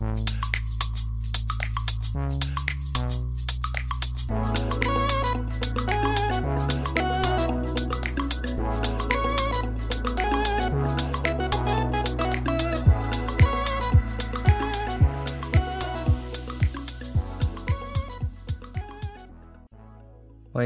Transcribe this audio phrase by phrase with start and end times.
[0.00, 0.08] 欢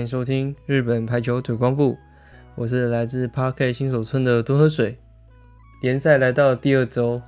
[0.01, 1.98] 迎收听日本排球推广部，
[2.55, 5.01] 我是来自 Park 新手村的多喝水。
[5.82, 7.21] 联赛来到第二周，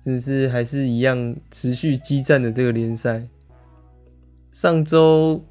[0.00, 3.28] 只是还是一样持续激战的这个联赛。
[4.50, 5.44] 上周，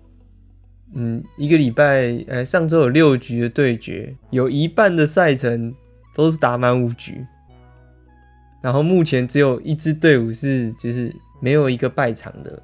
[0.94, 5.74] 嗯，一个礼拜，哎，上周有六局的对决，有一半的赛程
[6.16, 7.26] 都是打满五局。
[8.62, 12.62] 然后目前只有一支队伍是就是没有一个败场的，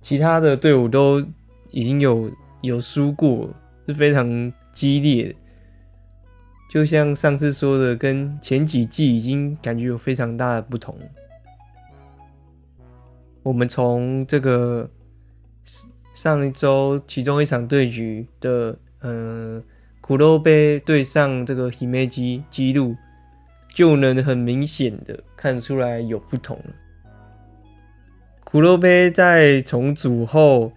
[0.00, 1.22] 其他的队伍都。
[1.70, 2.30] 已经有
[2.62, 3.54] 有输过，
[3.86, 5.34] 是非常激烈的，
[6.68, 10.96] 就像上次说的，跟前几季已经感觉有非常大的不同。
[13.42, 14.90] 我们从这个
[16.14, 19.62] 上一周其中一场对局的，呃，
[20.00, 22.94] 苦肉杯对上这个 Himeji 记录，
[23.74, 26.74] 就能很明显的看出来有不同了。
[28.44, 30.72] 苦肉杯在重组后。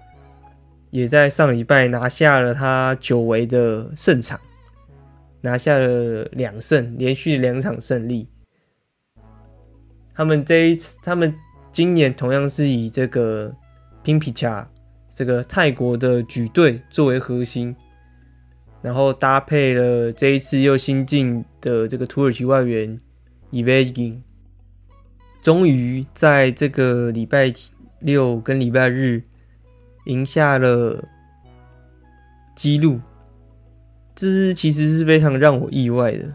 [0.92, 4.38] 也在上礼拜拿下了他久违的胜场，
[5.42, 8.30] 拿下了两胜，连续两场胜利。
[10.14, 11.34] 他们这一次，他们
[11.72, 13.56] 今年同样是以这个
[14.03, 14.66] Pinpicha
[15.14, 17.75] 这个泰国的举队作为核心，
[18.81, 23.00] 然后搭配了这一次又新进的这个土耳其外援
[23.50, 24.23] e v a g i n
[25.42, 27.53] 终于在这个礼拜
[28.00, 29.23] 六跟礼拜日。
[30.06, 31.08] 赢下了
[32.56, 33.00] 纪录，
[34.22, 36.32] 这是其实是非常让我意外的。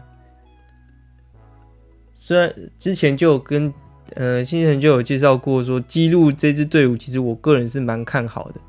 [2.13, 3.73] 虽然之前就有跟
[4.15, 8.59] 呃新人就有介绍过说，纪录这支队伍其实我个人是蛮看好的。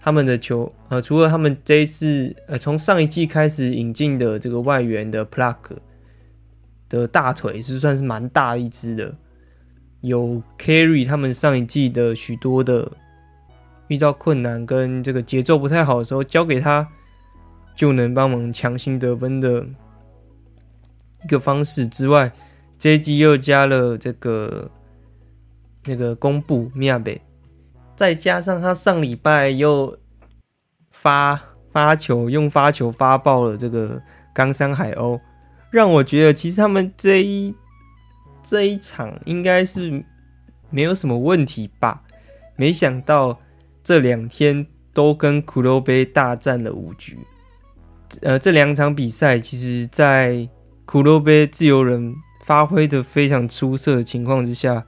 [0.00, 5.56] 他们的球呃，除了他们这一次呃从上一季开始引进的这个外援的 Plug
[6.88, 9.12] 的大腿是算是蛮大一支的，
[10.00, 12.92] 有 carry 他们上一季的许多的。
[13.88, 16.88] 遇到困难跟这个节奏不太好的时候，交给他
[17.74, 19.66] 就能帮忙强行得分的
[21.22, 22.30] 一个方式之外，
[22.78, 24.70] 这一季又加了这个
[25.84, 27.20] 那个公布米亚贝，
[27.96, 29.98] 再加上他上礼拜又
[30.90, 31.40] 发
[31.72, 34.00] 发球用发球发爆了这个
[34.32, 35.20] 冈山海鸥，
[35.70, 37.54] 让我觉得其实他们这一
[38.42, 40.04] 这一场应该是
[40.70, 42.02] 没有什么问题吧，
[42.56, 43.38] 没想到。
[43.86, 47.18] 这两天都跟苦肉杯大战了五局，
[48.22, 50.48] 呃，这两场比赛其实，在
[50.84, 52.14] 苦肉杯自由人
[52.44, 54.84] 发挥的非常出色的情况之下，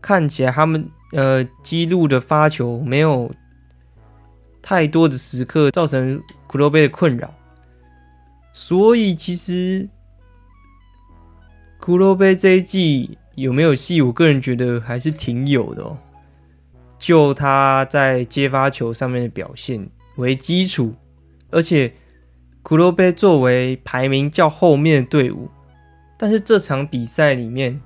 [0.00, 3.30] 看起来他们呃记录的发球没有
[4.62, 7.32] 太多的时刻造成苦肉杯的困扰，
[8.52, 9.88] 所以其实
[11.78, 14.02] 苦肉杯这一季有没有戏？
[14.02, 15.96] 我个人觉得还是挺有的哦。
[16.98, 19.86] 就他在接发球上面的表现
[20.16, 20.94] 为基础，
[21.50, 21.92] 而且
[22.66, 25.48] 苦肉杯作为排名较后面的队伍，
[26.18, 27.80] 但是这场比赛里面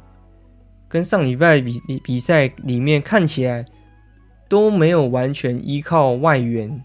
[0.89, 3.67] 跟上礼拜比比赛里面看起来
[4.49, 6.83] 都没有完全依靠外援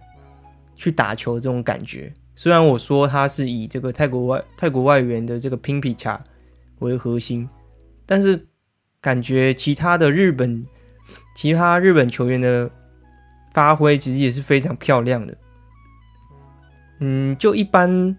[0.75, 2.11] 去打球这种感觉。
[2.35, 6.19] 虽然我说他是以这个泰国外泰国外援的这个 Pinpicha
[6.79, 7.47] 为核心，
[8.06, 8.45] 但是
[9.00, 10.66] 感觉其他的日本。
[11.33, 12.69] 其他日本球员的
[13.53, 15.38] 发挥其实也是非常漂亮的。
[17.00, 18.16] 嗯，就一般，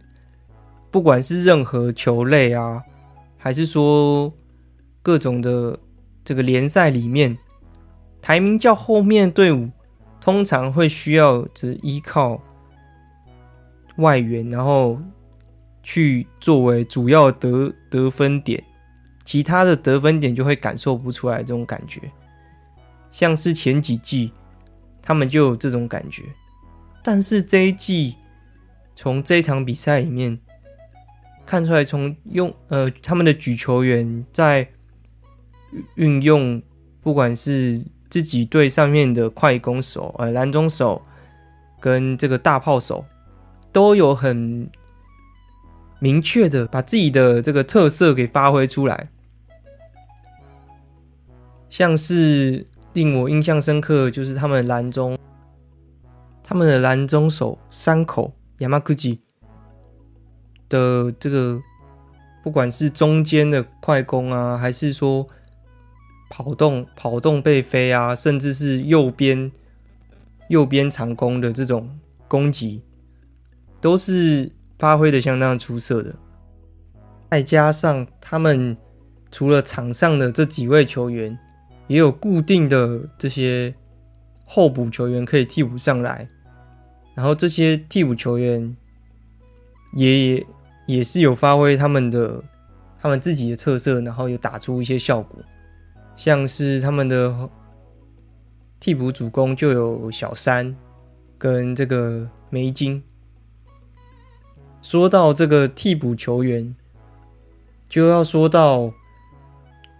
[0.90, 2.82] 不管是任何球类啊，
[3.36, 4.32] 还是说
[5.02, 5.78] 各种的
[6.24, 7.36] 这个联赛里面，
[8.20, 9.70] 排名较后面队伍，
[10.20, 12.40] 通常会需要只依靠
[13.96, 15.00] 外援，然后
[15.82, 18.62] 去作为主要得得分点，
[19.24, 22.00] 其他的得分点就会感受不出来这种感觉。
[23.10, 24.30] 像是前几季，
[25.00, 26.22] 他们就有这种感觉，
[27.02, 28.16] 但是这一季，
[28.96, 30.36] 从这场比赛里面
[31.46, 34.68] 看出来，从用呃他们的举球员在
[35.94, 36.60] 运用，
[37.00, 41.00] 不管是自己队上面的快攻手、呃篮中手
[41.78, 43.04] 跟这个大炮手，
[43.70, 44.68] 都有很
[46.00, 49.08] 明确的把自己的这个特色给发挥出来，
[51.70, 52.66] 像是。
[52.96, 55.18] 令我印象深刻就是他们篮中，
[56.42, 59.18] 他们的篮中手山口 Yamaguchi
[60.68, 61.60] 的这个，
[62.42, 65.26] 不管是中间的快攻啊，还是说
[66.30, 69.50] 跑动跑动被飞啊，甚至是右边
[70.48, 71.98] 右边长攻的这种
[72.28, 72.82] 攻击，
[73.80, 76.14] 都是发挥的相当出色的。
[77.30, 78.76] 再加上他们
[79.30, 81.38] 除了场上的这几位球员，
[81.88, 83.74] 也有固定的这些
[84.44, 86.28] 候补球员可以替补上来，
[87.16, 88.76] 然后这些替补球员
[89.94, 90.46] 也
[90.86, 92.44] 也是有发挥他们的
[93.00, 95.42] 他们自己的特色，然后有打出一些效果。
[96.14, 97.48] 像是他们的
[98.78, 100.76] 替补主攻就有小三
[101.36, 103.02] 跟这个梅津。
[104.82, 106.76] 说到这个替补球员，
[107.88, 108.92] 就要说到，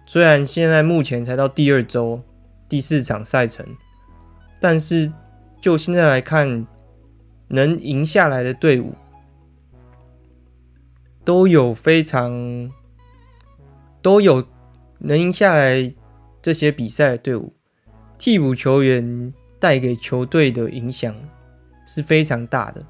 [0.05, 2.21] 虽然现在目前才到第二周
[2.69, 3.65] 第四场赛程，
[4.61, 5.11] 但是
[5.59, 6.65] 就现在来看，
[7.47, 8.93] 能赢下来的队伍
[11.23, 12.71] 都有非常
[14.01, 14.45] 都有
[14.99, 15.93] 能赢下来。
[16.39, 17.51] 这些比赛的队伍，
[18.17, 21.13] 替补球员带给球队的影响
[21.85, 22.85] 是非常大的。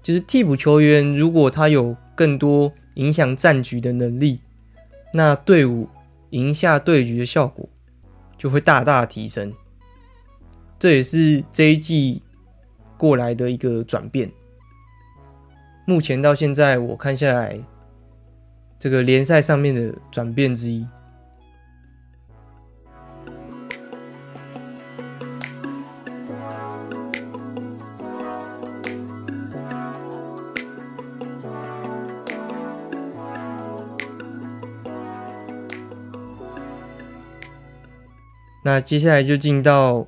[0.00, 4.40] 就是替补球员如果他有更多影响战局的能力，
[5.12, 5.88] 那队伍
[6.30, 7.68] 赢下对局的效果
[8.36, 9.52] 就会大大提升。
[10.78, 12.22] 这也是这一季
[12.98, 14.30] 过来的一个转变。
[15.86, 17.58] 目前到现在我看下来，
[18.78, 20.86] 这个联赛上面的转变之一。
[38.64, 40.06] 那接下来就进到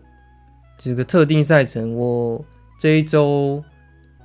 [0.76, 2.44] 这个特定赛程，我
[2.80, 3.62] 这一周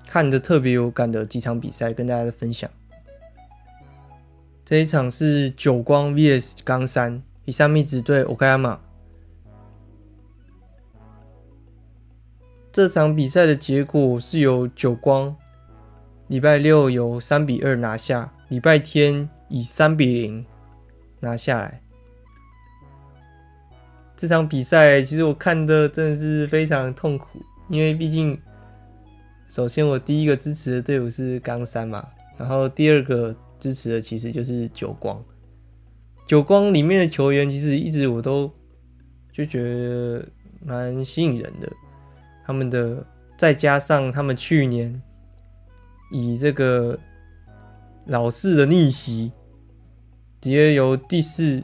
[0.07, 2.71] 看的特别有感的几场比赛，跟大家分享。
[4.63, 8.79] 这一场是久光 VS 冈山，伊萨米子对冈山。
[12.71, 15.35] 这场比赛的结果是由久光
[16.27, 20.45] 礼拜六由三比二拿下，礼拜天以三比零
[21.19, 21.81] 拿下来。
[24.15, 28.41] 这场比赛其实我看的真的是非常痛苦，因为毕竟，
[29.47, 32.07] 首先我第一个支持的队伍是冈山嘛，
[32.37, 35.23] 然后第二个支持的其实就是久光。
[36.25, 38.51] 久光里面的球员其实一直我都
[39.31, 40.27] 就觉得
[40.63, 41.71] 蛮吸引人的，
[42.45, 43.05] 他们的
[43.37, 45.01] 再加上他们去年
[46.11, 46.97] 以这个
[48.05, 49.31] 老四的逆袭，
[50.41, 51.63] 直接由第四。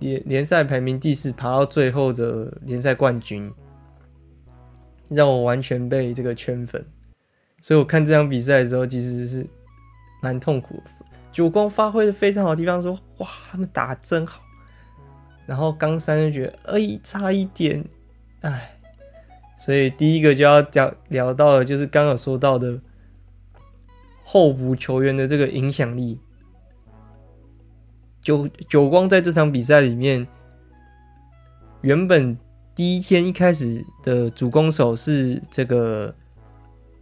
[0.00, 3.50] 联联赛排名第四，爬到最后的联赛冠军，
[5.14, 6.84] 让我完全被这个圈粉。
[7.60, 9.46] 所以我看这场比赛的时候，其实是
[10.22, 10.82] 蛮痛苦的。
[11.32, 14.42] 久光发挥的非常好的地方，说哇，他们打真好。
[15.46, 17.84] 然后冈山就觉得，哎、差一点，
[18.40, 18.70] 哎。
[19.56, 22.80] 所以第一个就要聊聊到的，就是刚刚说到的
[24.24, 26.18] 候补球员的这个影响力。
[28.20, 30.26] 九九光在这场比赛里面，
[31.82, 32.36] 原本
[32.74, 36.12] 第一天一开始的主攻手是这个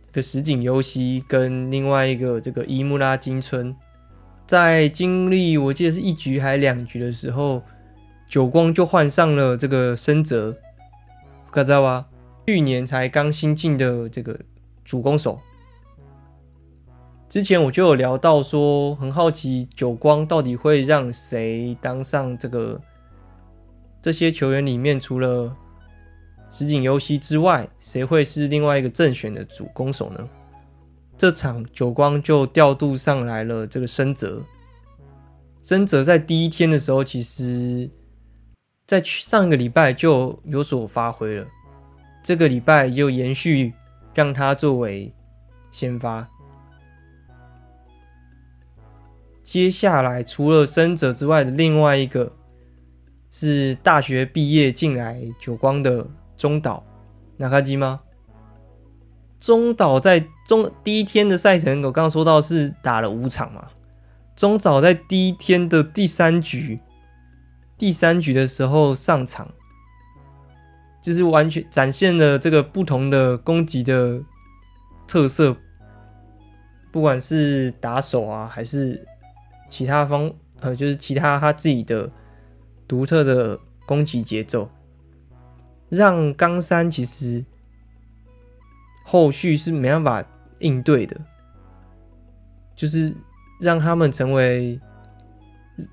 [0.05, 3.75] 这个石井优希跟另外一个这个伊木拉金村，
[4.47, 7.63] 在经历我记得是一局还是两局的时候，
[8.29, 10.55] 久光就换上了这个深泽，
[11.51, 12.07] 可知道吧？
[12.47, 14.39] 去年才刚新进的这个
[14.85, 15.41] 主攻手。
[17.31, 22.79] 之前我就有聊到说，很好奇久光到底会让谁当上这个
[24.03, 25.57] 这些球员里面，除了
[26.51, 30.29] 石井优希之外，谁会是另外一个正选的主攻手呢？
[31.17, 34.43] 这场久光就调度上来了这个深泽。
[35.61, 37.89] 深泽在第一天的时候，其实
[38.89, 41.47] 在上一个礼拜就有所发挥了，
[42.25, 43.73] 这个礼拜又延续
[44.13, 45.15] 让他作为
[45.71, 46.29] 先发。
[49.45, 52.33] 接下来，除了深泽之外的另外一个
[53.33, 56.85] 是大学毕业进来久光的中岛
[57.39, 57.99] 那卡基吗？
[59.41, 63.67] 中岛在中第一天的赛程，我刚刚说到是打了五场嘛。
[64.37, 66.79] 中岛在第一天的第三局，
[67.77, 69.51] 第三局的时候上场，
[71.03, 74.23] 就是完全展现了这个不同的攻击的
[75.09, 75.57] 特色，
[76.93, 79.05] 不管是打手啊，还是。
[79.69, 82.13] 其他方呃，就是其他他自己的
[82.87, 84.69] 独特的攻击节奏，
[85.89, 87.45] 让冈山其实
[89.05, 90.25] 后续是没办法
[90.59, 91.21] 应对的，
[92.75, 93.15] 就是
[93.61, 94.81] 让他们成为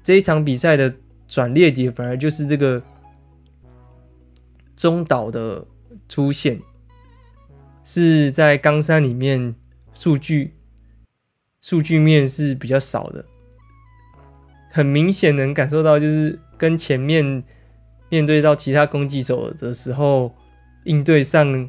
[0.04, 0.94] 这一场比赛的
[1.28, 2.82] 转捩点反而就是这个
[4.76, 5.66] 中岛的
[6.08, 6.60] 出现，
[7.84, 9.56] 是在冈山里面
[9.94, 10.54] 数据
[11.62, 13.26] 数据面是比较少的，
[14.72, 17.44] 很明显能感受到，就是跟前面
[18.10, 20.32] 面对到其他攻击手的时候，
[20.84, 21.68] 应对上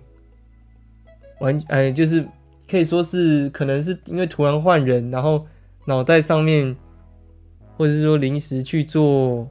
[1.38, 2.28] 完哎，就是
[2.68, 5.46] 可以说是可能是因为突然换人，然后
[5.86, 6.76] 脑袋上面。
[7.78, 9.48] 或者是说临时去做，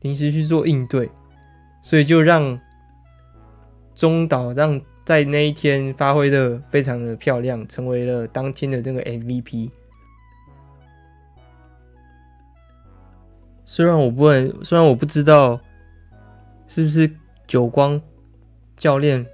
[0.00, 1.08] 临时去做应对，
[1.80, 2.58] 所以就让
[3.94, 9.70] 中岛让在那一天发挥的非常的漂亮，成为了当天的这个 MVP。
[13.72, 15.60] 虽然我不能，虽然我不知道
[16.66, 17.08] 是不是
[17.46, 18.02] 久光
[18.76, 19.24] 教练，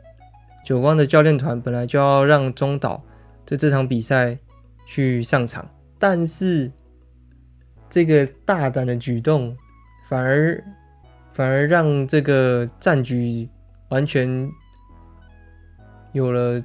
[0.63, 3.03] 久光的教练团本来就要让中岛
[3.47, 4.39] 在这场比赛
[4.87, 5.67] 去上场，
[5.99, 6.71] 但是。
[7.89, 9.57] 这个大胆的举动，
[10.09, 10.63] 反而
[11.33, 13.49] 反而让这个战局
[13.89, 14.51] 完全
[16.13, 16.63] 有了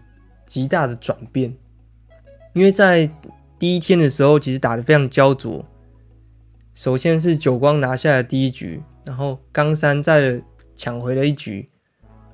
[0.48, 1.56] 极大的转变。
[2.54, 3.10] 因为在
[3.60, 5.64] 第一天的时候，其实打得非常焦灼。
[6.74, 10.42] 首先是久光拿下了第一局，然后冈山再
[10.76, 11.68] 抢回了一局，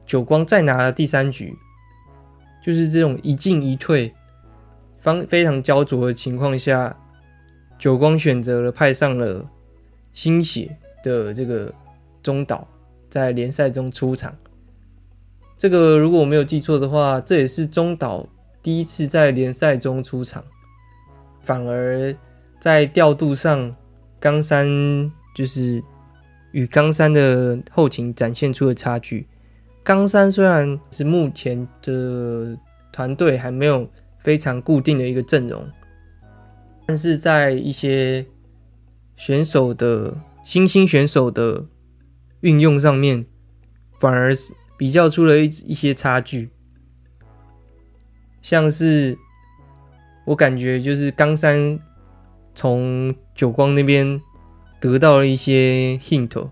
[0.05, 1.55] 久光再拿了第三局，
[2.63, 4.13] 就是这种一进一退，
[4.99, 6.95] 方非常焦灼的情况下。
[7.79, 9.47] 久光选择了派上了
[10.11, 11.71] 新血的这个
[12.23, 12.67] 中岛，
[13.07, 14.35] 在联赛中出场。
[15.55, 18.27] 这个如果我没有记错的话，这也是中岛
[18.63, 20.43] 第一次在联赛中出场。
[21.41, 22.15] 反而
[22.59, 23.75] 在调度上，
[24.19, 24.67] 冈山
[25.35, 25.83] 就是
[26.51, 29.27] 与冈山的后勤展现出了差距。
[29.83, 32.57] 冈山虽然是目前的
[32.91, 33.89] 团队还没有
[34.23, 35.65] 非常固定的一个阵容。
[36.85, 38.25] 但是在一些
[39.15, 41.65] 选手的新兴选手的
[42.41, 43.25] 运用上面，
[43.99, 46.49] 反而是比较出了一一些差距。
[48.41, 49.17] 像是
[50.25, 51.77] 我感觉就是冈山
[52.57, 54.19] 从久光那边
[54.79, 56.49] 得到了一些 hint，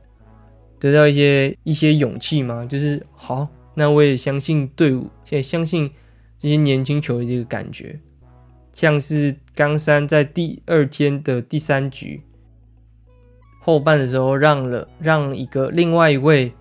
[0.80, 5.90] 得到一些一些勇气嘛，就是好，那我也相信队伍，现在相信
[6.38, 8.00] 这些年轻球员这个感觉。
[8.72, 12.22] 像是冈山在第二天的第三局
[13.62, 16.54] 后半的时候，让了让一个另外一位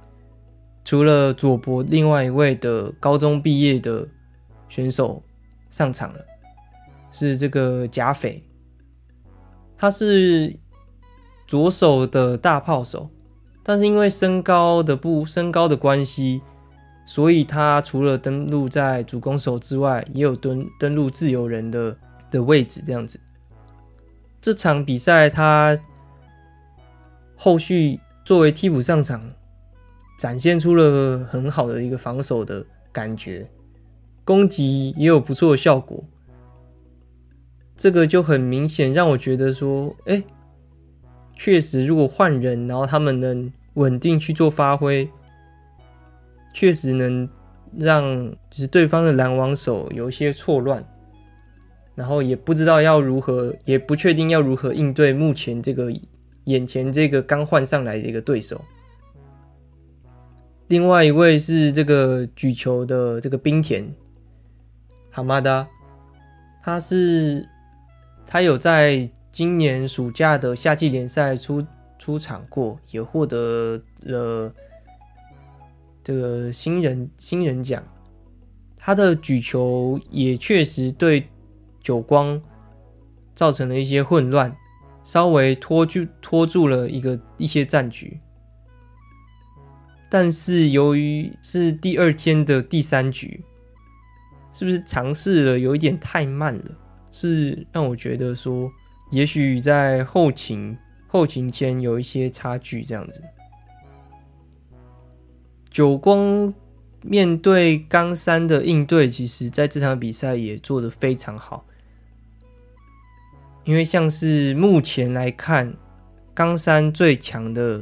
[0.86, 4.08] 除了佐伯，另外一位的高中毕业的
[4.70, 5.22] 选手
[5.68, 6.20] 上场了，
[7.10, 8.40] 是这个甲斐，
[9.84, 10.56] 他是
[11.46, 13.10] 左手的大炮手，
[13.62, 16.40] 但是因为身高的不身高的关系，
[17.04, 21.94] 所以他除了登录在主攻手之外，也有登登录自由人的。
[22.30, 23.20] 的位置这样子，
[24.40, 25.78] 这场比赛他
[27.36, 29.22] 后续作为替补上场，
[30.18, 33.48] 展现出了很好的一个防守的感觉，
[34.24, 36.02] 攻击也有不错的效果。
[37.76, 40.22] 这个就很明显让我觉得说，哎，
[41.34, 45.08] 确实如果换人，然后他们能稳定去做发挥，
[46.52, 47.28] 确实能
[47.76, 50.84] 让就是对方的拦网手有一些错乱。
[51.96, 55.92] 然后也不知道要如何，也不确定要如何应对目前这个
[56.44, 58.60] 眼前这个刚换上来的一个对手。
[60.66, 63.94] 另外一位是这个举球的这个冰田
[65.12, 65.68] 哈马达，
[66.64, 67.48] 他是
[68.26, 71.66] 他有在今年暑假的夏季联赛出
[71.98, 74.52] 出场过，也获得了
[76.02, 77.82] 这个新人新人奖。
[78.76, 81.28] 他的举球也确实对。
[81.84, 82.40] 久光
[83.34, 84.56] 造成了一些混乱，
[85.02, 88.18] 稍微拖住拖住了一个一些战局，
[90.08, 93.44] 但是由于是第二天的第三局，
[94.50, 96.64] 是不是尝试了有一点太慢了？
[97.16, 98.68] 是让我觉得说，
[99.12, 103.22] 也许在后勤后勤间有一些差距这样子。
[105.70, 106.52] 久光
[107.02, 111.64] 面对冈山的应对，其实在这场比赛也做得非常好。
[113.62, 115.72] 因为像是目前来看，
[116.34, 117.78] 冈山最强的，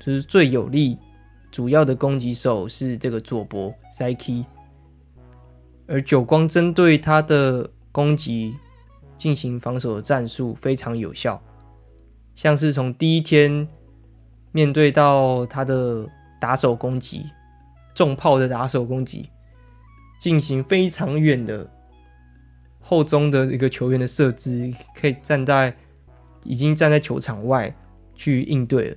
[0.00, 0.98] 就是最有力、
[1.52, 4.44] 主要的攻击手是这个佐伯，Saki
[5.86, 8.54] 而久光针对他的攻击
[9.16, 11.42] 进行防守的战术非常有效，
[12.32, 13.66] 像是从第一天
[14.52, 16.08] 面对到他的
[16.40, 17.26] 打手攻击，
[17.96, 19.30] 重炮的打手攻击，
[20.20, 21.68] 进行非常远的。
[22.78, 25.76] 后中的一个球员的设置，可以站在
[26.44, 27.74] 已经站在球场外
[28.14, 28.96] 去应对了，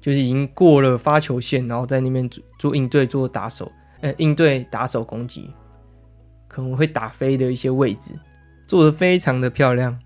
[0.00, 5.50] 就是已经过了发球线，然后在那边做做应对、做打手，呃，应对打手攻击，
[6.58, 8.12] 可能会打飞的一些位置，
[8.66, 9.96] 做的非常的漂亮。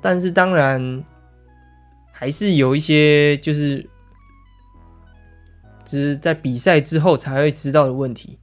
[0.00, 1.02] 但是当然，
[2.12, 3.84] 还是有一些就是，
[5.84, 8.38] 只是在比赛之后才会知道的问题。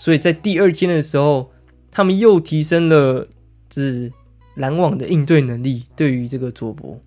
[0.00, 1.52] 所以在第二天的时候，
[1.92, 3.28] 他们又提升了
[3.70, 4.12] 就是
[4.56, 5.86] 拦网的应对能力。
[5.94, 6.98] 对于这个佐伯，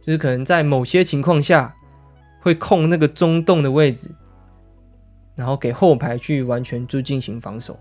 [0.00, 1.76] 就是可能在某些情况下
[2.40, 4.10] 会控那个中洞的位置，
[5.40, 7.74] 然后给后排去完全就进行防守，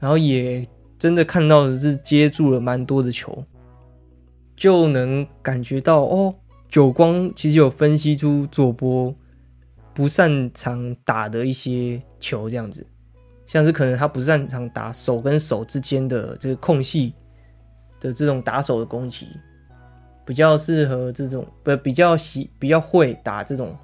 [0.00, 0.66] 然后也
[0.98, 3.44] 真的看到的是接住了蛮多的球。
[4.56, 6.34] 就能感觉到哦，
[6.70, 9.14] 久光其实有分析出佐波
[9.92, 12.86] 不擅长打的一些球，这样子，
[13.44, 17.12] 像是可能他不擅长打手跟手之间的这个空隙
[18.00, 19.28] 的这种打手的攻击，
[20.24, 23.76] 比较适合这种不比较喜比较会打这种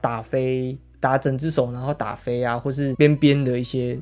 [0.00, 4.00] 打飞打整只手然后打飞啊，或是边边的一些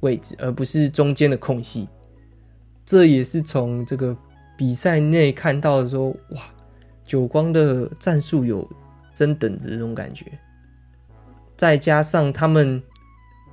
[0.00, 1.88] 位置，而不是中间的空隙。
[2.84, 4.16] 这也是从这个。
[4.54, 6.42] 比赛内看到的说，哇，
[7.04, 8.68] 久光的战术有
[9.12, 10.26] 真等子这种感觉，
[11.56, 12.80] 再加上他们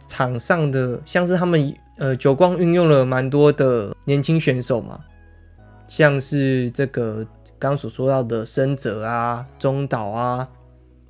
[0.08, 5.00] 场上的，像是他们呃久光运用了蛮多的年轻选手嘛，
[5.88, 7.26] 像是这个
[7.58, 10.48] 刚所说到的深泽啊、中岛啊，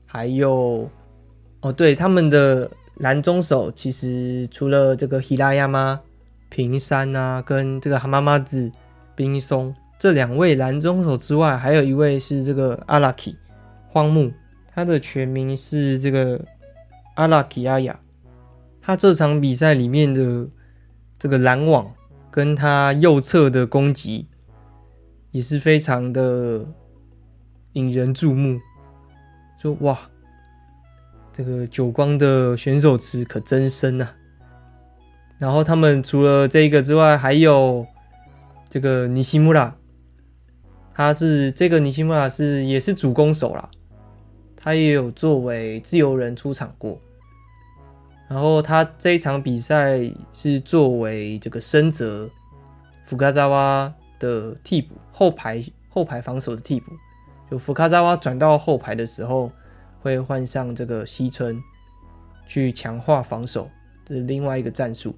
[0.05, 0.87] 还有
[1.61, 6.01] 哦对，他们的蓝中手其实除了这个希拉亚吗
[6.49, 8.71] 平山啊，跟这个蛤妈妈子
[9.15, 9.75] 冰松。
[9.99, 13.35] 这两位蓝中手之外，还有一位是这个阿拉基
[13.89, 14.31] 荒木，
[14.73, 16.39] 他的全名是这个
[17.15, 17.99] 阿拉基亚亚。
[18.81, 20.47] 他这场比赛里面的
[21.17, 21.91] 这个拦网
[22.31, 24.27] 跟他右侧的攻击
[25.31, 26.65] 也是非常的
[27.73, 28.57] 引人注目。
[29.61, 29.99] 说哇，
[31.39, 34.13] 这个久光的选手池可真深啊！
[35.37, 37.87] 然后他们除了这个之外，还有
[38.67, 39.73] 这个尼西穆拉。
[40.93, 43.69] 他是这个尼西穆拉是也是主攻手啦，
[44.57, 46.99] 他也有作为自由人出场过，
[48.27, 49.97] 然后他这一场比赛
[50.33, 52.29] 是作为这个深泽
[53.05, 56.91] 福卡扎瓦的替补，后排后排防守的替补，
[57.49, 59.49] 就福卡扎瓦转到后排的时候
[60.01, 61.61] 会换上这个西村
[62.45, 63.69] 去强化防守，
[64.05, 65.15] 这是另外一个战术。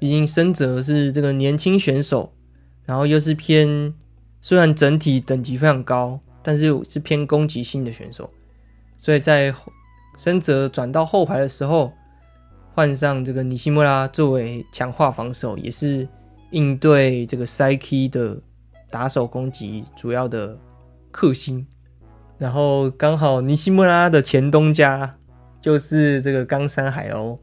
[0.00, 2.32] 毕竟深泽是这个年轻选手，
[2.84, 3.94] 然后又是偏。
[4.40, 8.28] 虽然整体等级非常高，但是是偏攻击性的选手，
[8.98, 9.54] 所以在
[10.18, 11.90] 深泽转到后排的时候，
[12.74, 16.06] 换上这个尼西莫拉作为强化防守，也是
[16.50, 18.38] 应对这个 Psyche 的
[18.90, 20.58] 打手攻击主要的
[21.10, 21.66] 克星。
[22.38, 25.18] 然后刚好尼西莫拉的前东家
[25.60, 27.38] 就是这个冈山海鸥，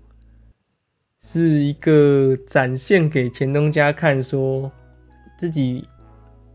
[1.20, 4.72] 是一个展现给前东家看，说
[5.38, 5.88] 自己。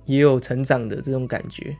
[0.09, 1.77] 也有成长的这种感觉，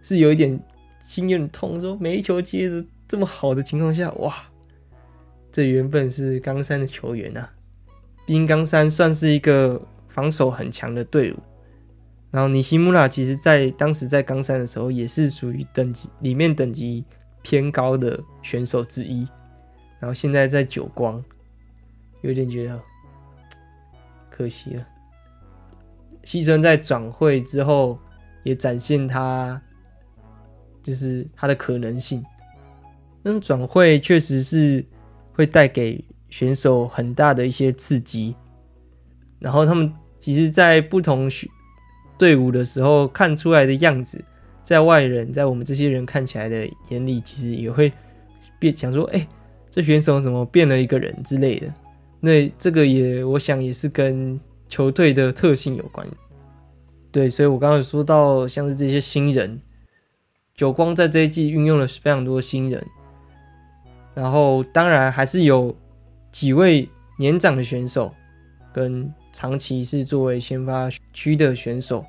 [0.00, 0.58] 是有一点
[1.04, 1.78] 心有点痛。
[1.78, 4.34] 说每一球接的这么好的情况下，哇，
[5.52, 7.52] 这原本是冈山的球员啊。
[8.24, 11.36] 冰冈山算是一个防守很强的队伍。
[12.32, 17.04] 然后尼西穆拉其实在当时在冈山的时候，也是属于等级里面等级
[17.42, 19.28] 偏高的选手之一。
[20.00, 21.22] 然后现在在久光，
[22.22, 22.80] 有点觉得
[24.30, 24.86] 可惜了。
[26.24, 27.98] 西村在转会之后
[28.44, 29.60] 也展现他
[30.82, 32.24] 就是他的可能性。
[33.22, 34.84] 那种转会确实是
[35.34, 38.34] 会带给选手很大的一些刺激。
[39.38, 41.28] 然后他们其实，在不同
[42.22, 44.24] 队伍的时候看出来的样子，
[44.62, 47.92] 在外人，在我们这些人看起来的眼里，其实也会
[48.60, 49.26] 变想说：“哎，
[49.68, 51.66] 这选手怎么变了一个人之类的。”
[52.20, 54.38] 那这个也，我想也是跟。
[54.68, 56.08] 球队的特性有关，
[57.10, 59.60] 对，所以我刚刚说到，像是这些新人，
[60.54, 62.82] 久光在这一季运用了非常多新人，
[64.14, 65.76] 然后当然还是有
[66.30, 68.10] 几位年长的选手，
[68.72, 72.02] 跟长期是作为先发区的选手，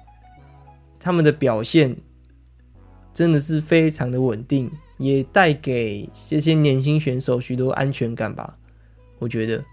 [1.03, 1.95] 他们的表现
[3.13, 8.57] 真的是非常的稳定，也带给这些年轻选手许多安全感吧。
[9.19, 9.63] 我觉得，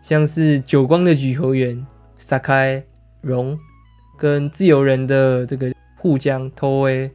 [0.00, 1.84] 像是久光的举球员。
[2.16, 2.82] 撒开
[3.20, 3.58] 荣
[4.16, 7.10] 跟自由人的这个户江偷威，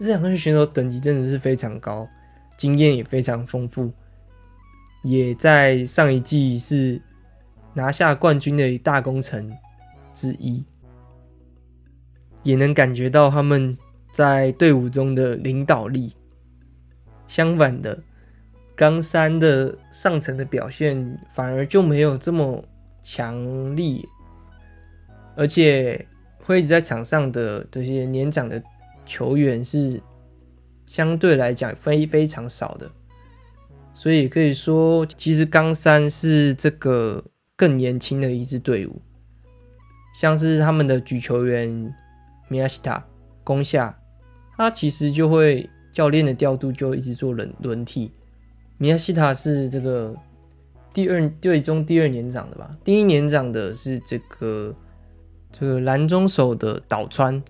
[0.00, 2.08] 这两个选手等级真的是非常高，
[2.56, 3.92] 经验也非常丰富，
[5.04, 7.00] 也在上一季是
[7.74, 9.56] 拿下冠军的大功臣，
[10.12, 10.64] 之一，
[12.42, 13.76] 也能感觉到他们
[14.10, 16.12] 在队伍中的领导力。
[17.26, 17.98] 相反的，
[18.74, 22.64] 冈山的上层的表现反而就没有这么
[23.02, 24.08] 强力，
[25.36, 26.06] 而且
[26.42, 28.62] 会一直在场上的这些年长的
[29.04, 30.00] 球员是
[30.86, 32.90] 相对来讲非非常少的。
[33.92, 37.22] 所以可以说，其实冈山是这个
[37.56, 39.02] 更年轻的一支队伍，
[40.14, 41.92] 像是他们的举球员
[42.48, 43.04] 米亚西塔
[43.44, 43.98] 攻下，
[44.56, 48.10] 他其实就会教练的调度就一直做轮轮替。
[48.76, 50.14] 米亚西塔是这个
[50.92, 52.70] 第二队中第二年长的吧？
[52.82, 54.74] 第一年长的是这个
[55.50, 57.42] 这个蓝中手的岛川，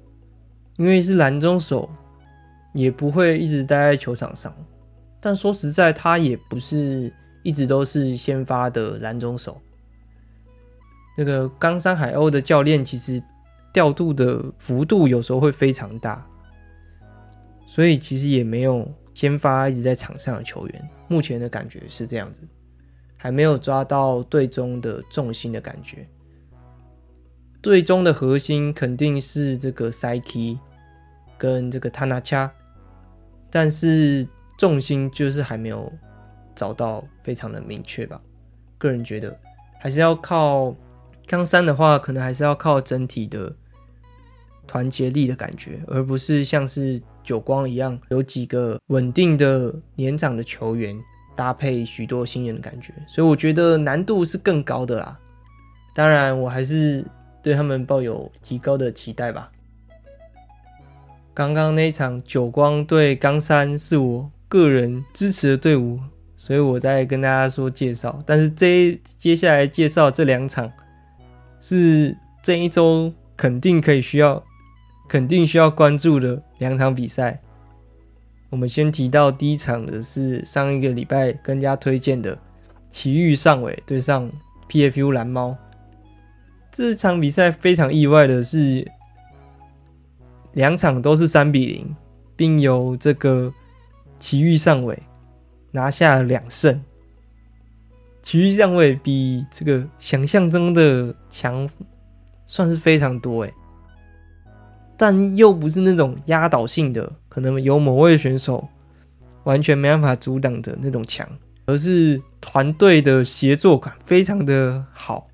[0.77, 1.89] 因为是蓝中手，
[2.75, 4.53] 也不会一直待在球场上。
[5.21, 9.61] 但说实在，他也不是一直都是先发的蓝中手。
[11.17, 13.21] 那个冈山海鸥的教练其实
[13.79, 16.27] 调度的幅度有时候会非常大，
[17.65, 20.91] 所以其实也没有先发一直在场上的球员。
[21.07, 22.43] 目前的感觉是这样子，
[23.17, 26.05] 还没有抓到队中的重心的感觉。
[27.63, 30.59] 队中的核心肯定是这个 Saki
[31.39, 32.51] 跟这个 Tanacha，
[33.49, 34.27] 但是。
[34.59, 35.89] 重心就是还没有
[36.53, 38.21] 找到非常的明确吧，
[38.77, 39.39] 个人觉得
[39.79, 40.75] 还是要靠
[41.29, 43.55] 冈山的话，可能还是要靠整体的
[44.69, 50.97] 团结力的感觉，而不是像是久光一样有几个稳定的年长的球员
[51.35, 55.19] 搭配许多新人的感觉，所以我觉得难度是更高的啦。
[55.95, 57.05] 当然，我还是
[57.43, 59.51] 对他们抱有极高的期待吧。
[61.35, 65.99] 刚刚那一场久光对冈山是我个人支持的队伍，
[66.37, 68.21] 所以我再跟大家说介绍。
[68.27, 70.71] 但是这接下来介绍这两场
[71.61, 74.45] 是这一周肯定可以需要、
[75.09, 77.41] 肯定需要关注的两场比赛。
[78.51, 82.39] 我们先提到第一场的是上一个礼拜更加推荐的
[82.91, 84.31] 埼玉上尾对上
[84.69, 85.57] PFU 蓝猫。
[86.71, 88.87] 这场比赛非常意外的是，
[90.53, 91.97] 两场都是三比零，
[92.37, 93.53] 并由这个。
[94.21, 95.01] 埼玉上尾
[95.71, 96.83] 拿下两胜，
[98.21, 101.71] 奇遇上尾比这个想象中的强，
[102.45, 103.55] 算是非常多诶，
[104.99, 108.69] 但又不是那种压倒性的，可能有某位选手
[109.45, 111.27] 完全没办法阻挡的那种强，
[111.65, 115.27] 而是团队的协作感非常的好。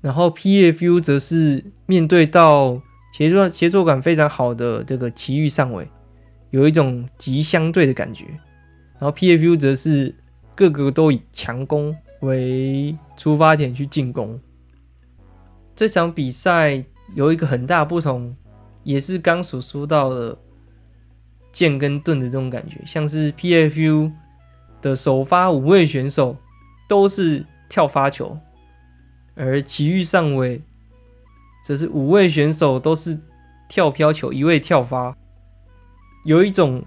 [0.00, 2.80] 然后 PFU 则是面对到
[3.12, 5.86] 协作协作感非常好的这个奇遇上尾。
[6.50, 8.24] 有一种极相对的感觉，
[8.98, 10.14] 然后 PFU 则是
[10.54, 14.40] 个个都以强攻为出发点去进攻。
[15.74, 16.82] 这场比赛
[17.14, 18.34] 有一个很大不同，
[18.86, 20.38] 也是刚所说到的
[21.50, 24.12] 剑跟盾的这种感觉，像是 PFU
[24.80, 26.36] 的首发五位选手
[26.88, 28.38] 都是跳发球，
[29.34, 30.62] 而埼玉上位
[31.64, 33.18] 则是五位选手都是
[33.68, 35.16] 跳飘球，一位跳发。
[36.24, 36.84] 有一种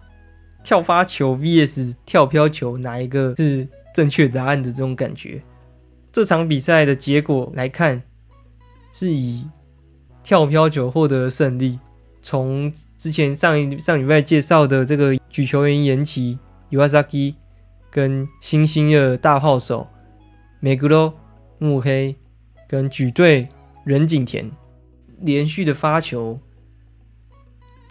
[0.64, 5.44] 跳发球 vs 跳飘球，哪一个是正确答案的这种感觉。
[6.14, 8.02] 这场比赛的结果来看，
[8.94, 9.46] 是以
[10.24, 11.78] 跳飘球获得胜利。
[12.22, 16.38] 从之前上一上礼拜介绍的这个举球员岩崎
[16.70, 17.36] Iwasaki
[17.90, 19.88] 跟新兴的大炮手
[20.62, 21.14] Meguro
[21.58, 22.16] 目黑
[22.68, 23.50] 跟举队
[23.84, 24.52] 任景田
[25.20, 26.40] 连续的发球。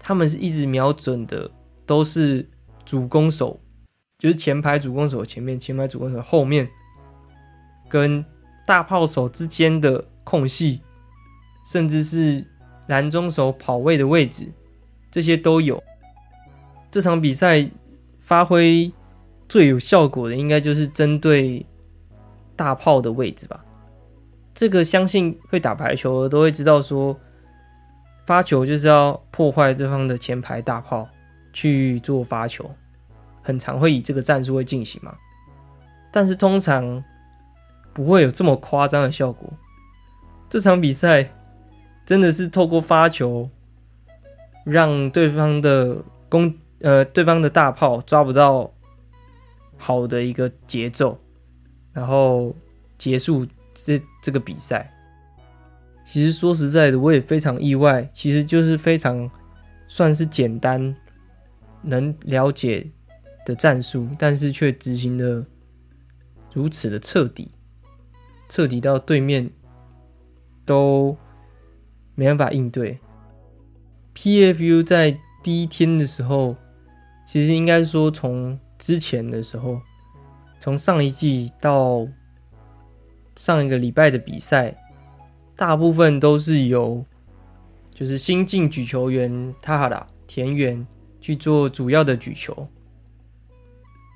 [0.01, 1.51] 他们是一直瞄准的，
[1.85, 2.49] 都是
[2.85, 3.61] 主攻手，
[4.17, 6.67] 就是前排主攻手前面，前排主攻手后面，
[7.91, 8.25] 跟
[8.67, 10.81] 大炮手之间的空隙，
[11.71, 12.47] 甚至是
[12.89, 14.53] 拦中手跑位的位置，
[15.11, 15.83] 这些都有。
[16.91, 17.71] 这场比赛
[18.21, 18.93] 发挥
[19.49, 21.65] 最有效果的，应该就是针对
[22.57, 23.65] 大炮的位置吧。
[24.53, 27.17] 这个相信会打排球的都会知道说。
[28.27, 31.09] 发球就是要破坏对方的前排大炮
[31.51, 32.71] 去做发球，
[33.41, 35.17] 很常会以这个战术会进行嘛，
[36.13, 37.03] 但是通常
[37.95, 39.51] 不会有这么夸张的效果。
[40.51, 41.27] 这场比赛
[42.09, 43.47] 真的是透过发球
[44.65, 48.73] 让对方的攻呃对方的大炮抓不到
[49.77, 51.21] 好的一个节奏，
[51.93, 52.57] 然后
[52.97, 54.91] 结束这这个比赛。
[56.03, 58.09] 其实说实在的，我也非常意外。
[58.15, 59.31] 其实就是非常
[59.87, 60.97] 算是简单
[61.83, 62.91] 能了解
[63.45, 65.45] 的战术，但是却执行的
[66.55, 67.51] 如此的彻底，
[68.49, 69.51] 彻底到对面
[70.65, 71.15] 都
[72.19, 72.99] 没办法应对。
[74.13, 76.57] PFU 在第一天的时候，
[77.25, 79.81] 其实应该说从之前的时候，
[80.59, 82.05] 从上一季到
[83.37, 84.77] 上一个礼拜的比赛，
[85.55, 87.05] 大部分都是由
[87.95, 90.85] 就是新进举球员塔哈拉田园
[91.21, 92.67] 去做主要的举球，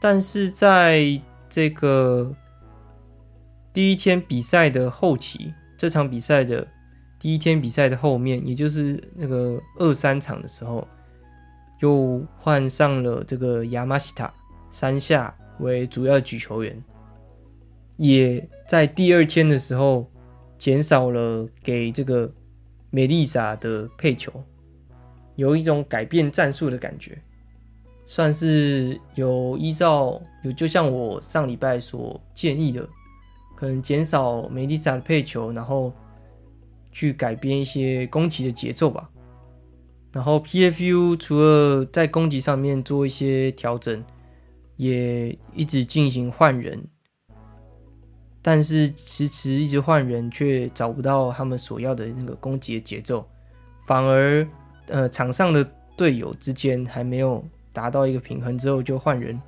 [0.00, 2.34] 但是在这个
[3.72, 6.66] 第一天比赛的后期，这场比赛的
[7.22, 10.86] 第一天比赛的后面，也就是那个二三场的时候，
[11.78, 14.34] 又换上了这个亚马西塔
[14.70, 16.82] 山下为主要举球员，
[17.96, 20.10] 也在第二天的时候
[20.58, 22.30] 减少了给这个。
[22.94, 24.30] 美丽莎的配球
[25.36, 27.16] 有一种改变战术的感觉，
[28.04, 32.86] 算是有依照有，就像我上礼拜所建议的，
[33.56, 35.90] 可能减少美丽莎的配球，然后
[36.92, 39.10] 去改变一些攻击的节奏吧。
[40.12, 44.04] 然后 PFU 除了在攻击上面做一些调整，
[44.76, 46.86] 也一直进行换人。
[48.42, 53.24] 但是迟迟一直换人，却找不到他们所要的那个攻击的节奏，
[53.86, 54.46] 反而
[54.88, 55.64] 呃场上的
[55.96, 59.40] 队友之间还没有达到一个平衡之后就换人，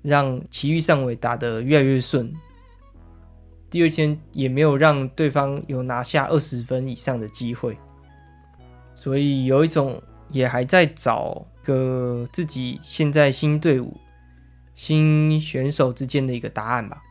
[0.00, 2.34] 让埼玉上尾打得越来越顺。
[3.74, 7.76] 第二天也没有让对方有拿下二十分以上的机会，
[8.94, 13.96] 所以有一种也还在找个自己现在新队伍、
[14.76, 17.02] 新选手之间的一个答案吧。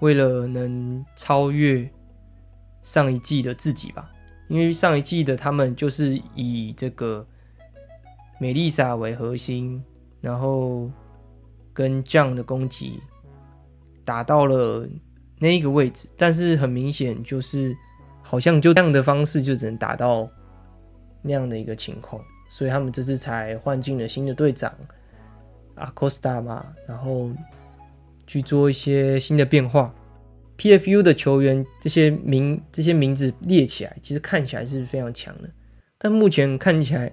[0.00, 1.86] 为了能超越
[2.80, 4.10] 上一季的自己吧，
[4.48, 7.26] 因为上一季的他们就是以这个
[8.40, 9.84] 美丽莎为核心，
[10.22, 10.90] 然后
[11.74, 12.98] 跟这样的攻击
[14.02, 14.88] 打到了
[15.42, 17.76] 那一个位置，但是很明显就是
[18.22, 20.30] 好像就这样的方式就只能达到
[21.20, 24.72] 那样的一个情况，所以他们这次才换进了新的队长
[25.74, 27.30] 阿科斯塔嘛，然后。
[28.24, 29.92] 去做一些新的变化。
[30.56, 35.50] PFU 的球员这些名这些名字列起来，其实看起来是非常强的，
[35.98, 37.12] 但目前看起来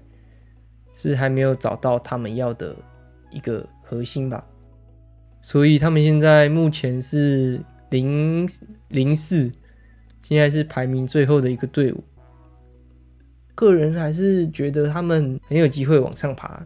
[0.93, 2.73] 是还没有找到他们要的
[3.31, 4.45] 一个核心吧。
[5.41, 7.59] 所以他们现在目前是
[7.89, 8.49] 零
[8.89, 9.51] 零四，
[10.21, 12.03] 现在是排名最后的一个队伍。
[13.55, 16.65] 个人还是觉得他们很有机会往上爬。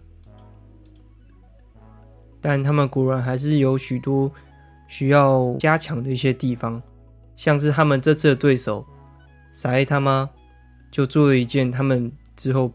[2.40, 4.30] 但他们果然还是有许多
[4.86, 6.82] 需要加强的一些地方，
[7.38, 8.86] 像是他们这次的对手
[9.54, 10.30] 塞他妈
[10.92, 12.70] 就做了一件他们之后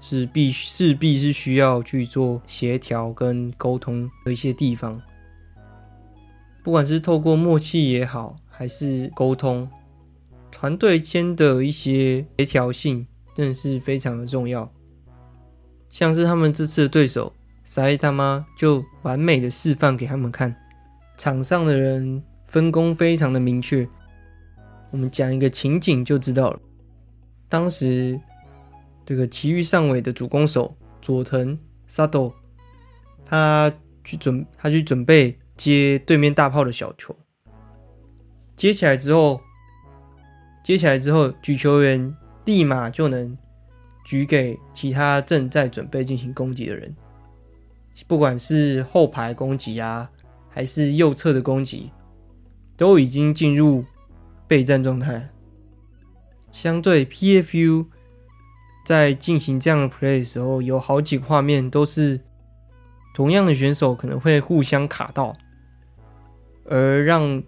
[0.00, 5.00] 是必势必是需要去做协调跟沟通的一些地方，
[6.62, 9.68] 不管是透过默契也好，还是沟通，
[10.50, 14.70] 团队间的一些协调性真的是非常的重要，
[15.88, 17.32] 像是他们这次的对手。
[17.64, 20.54] 塞他妈就完美的示范给他们看，
[21.16, 23.88] 场上的人分工非常的明确。
[24.90, 26.60] 我们讲一个情景就知道了。
[27.48, 28.20] 当时
[29.06, 32.34] 这个埼玉上尾的主攻手佐藤萨斗，
[33.24, 33.72] 他
[34.04, 37.14] 去准他去准备接对面大炮的小球，
[38.56, 39.40] 接起来之后，
[40.64, 42.12] 接起来之后举球员
[42.44, 43.38] 立马就能
[44.04, 46.92] 举给其他正在准备进行攻击的人。
[48.08, 50.10] 不管是后排攻击啊，
[50.48, 51.92] 还是右侧的攻击，
[52.76, 53.84] 都已经进入
[54.48, 55.30] 备战状态。
[56.50, 57.86] 相对 PFU
[58.84, 62.20] 在进行这样的 play 的时候，有好几个画面都是
[63.14, 65.36] 同样的选手可能会互相卡到，
[66.64, 67.42] 而让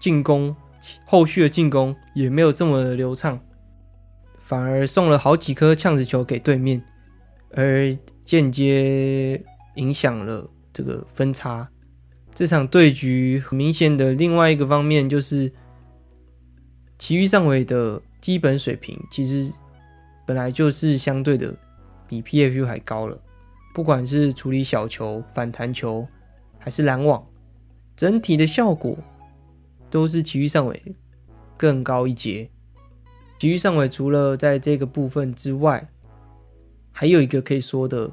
[0.00, 0.54] 进攻
[1.04, 3.40] 后续的进攻也没有这么的流畅，
[4.38, 6.82] 反而送了好几颗呛子球给对面，
[7.50, 9.44] 而间接。
[9.76, 11.68] 影响了这个分差。
[12.34, 15.52] 这场对局很明显的另外一个方面就是，
[16.98, 19.52] 其余上位的基本水平其实
[20.26, 21.54] 本来就是相对的
[22.08, 23.20] 比 PFU 还高了。
[23.74, 26.08] 不管是处理小球、反弹球，
[26.58, 27.22] 还是拦网，
[27.96, 28.96] 整体的效果
[29.88, 30.82] 都是埼玉上尾
[31.56, 32.50] 更高一阶。
[33.38, 35.88] 埼玉上尾除了在这个部分之外，
[36.92, 38.10] 还有一个可以说的。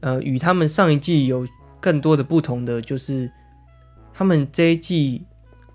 [0.00, 1.48] 呃，与他们上一季有
[1.80, 3.30] 更多的不同的，就是
[4.12, 5.24] 他们这一季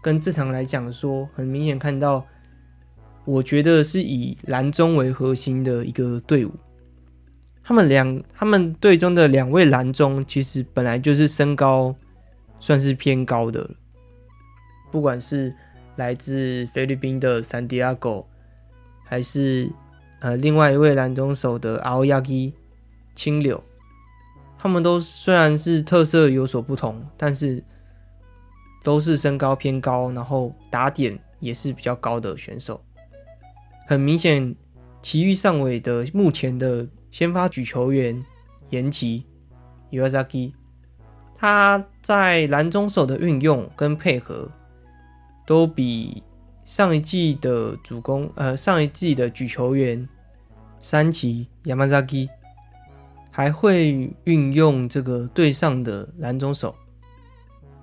[0.04, 2.24] 跟正常来讲说，很明显看到，
[3.26, 6.52] 我觉得是以蓝中为核心的一个队伍。
[7.64, 11.96] 他们两，他们队中的两位蓝中，其实本来就是身高
[12.60, 13.70] 算是偏高的，
[14.92, 15.56] 不管是
[15.96, 18.26] 来自菲律宾的 Santiago，
[19.06, 19.70] 还是
[20.20, 22.54] 呃另外一位蓝中手的 Aoyagi
[23.16, 23.64] 青柳，
[24.58, 27.64] 他们都虽然是特色有所不同，但是
[28.84, 32.82] 都是身高偏高，然后打点也是比较高的选手。
[33.88, 34.56] 很明显，
[35.02, 38.24] 埼玉上尾的目前的先发举球员
[38.70, 39.26] 岩崎
[39.92, 40.54] Iwasaki，
[41.40, 44.52] 他在蓝中手的运用跟配合
[45.46, 46.22] 都比。
[46.66, 50.08] 上一季的主攻，呃，上一季的举球员
[50.80, 52.30] 山崎 Yamazaki
[53.32, 56.76] 还会运用这个对上的蓝中手。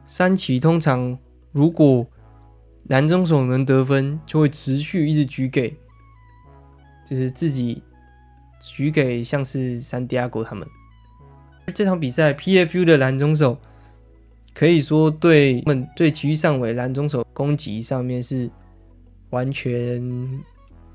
[0.04, 1.18] 山崎通常
[1.50, 2.06] 如果
[2.84, 5.74] 蓝中手能得分，就会持续一直举给，
[7.04, 7.82] 就是自己
[8.60, 10.64] 举给像是三 Diego 他们。
[11.74, 13.58] 这场比赛 PFU 的蓝中手
[14.54, 18.50] 可以说对他们对埼玉上尾蓝中手攻击上面是。
[19.30, 20.00] 完全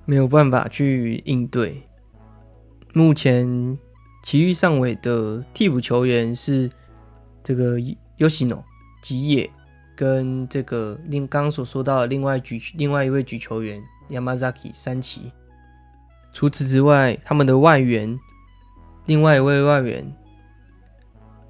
[0.05, 1.83] 没有办法去应对。
[2.93, 3.77] 目前
[4.23, 6.71] 埼玉上尾的替补球员是
[7.43, 7.77] 这个
[8.17, 8.63] Yoshino
[9.03, 9.49] 吉野，
[9.97, 15.29] 跟这个另刚刚所说到的另外举另外一位举球员 Yamazaki 三崎。
[16.31, 18.17] 除此之外，他们的外援
[19.05, 20.11] 另外一位外援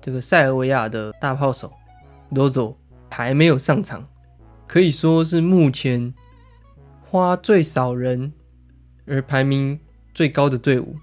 [0.01, 1.71] 这个塞尔维亚的大炮手
[2.31, 2.75] Rozo
[3.09, 4.07] 还没有上场，
[4.67, 6.13] 可以说是目前。
[7.03, 8.31] 花最少人
[9.05, 9.77] 而排名
[10.13, 10.95] 最高的队伍，